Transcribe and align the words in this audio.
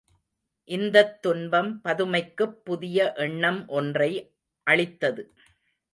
இந்தத் 0.69 1.21
துன்பம் 1.21 1.81
பதுமைக்குப் 1.83 2.57
புதிய 2.63 3.13
எண்ணம் 3.17 3.67
ஒன்றை 3.67 4.11
அளித்தது. 4.67 5.23